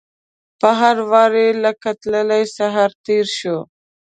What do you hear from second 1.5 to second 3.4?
لکه تللی سهار تیر